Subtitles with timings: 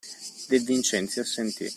[0.49, 1.69] De Vincenzi assentì.